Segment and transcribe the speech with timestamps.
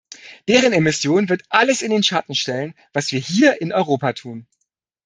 [0.47, 4.47] Deren Emission wird alles in den Schatten stellen, was wir hier in Europa tun.